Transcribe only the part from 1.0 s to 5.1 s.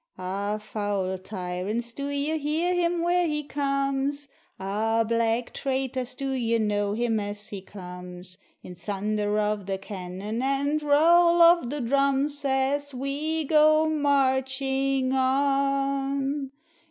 t3frants! do ye hear him where he comes? Ah,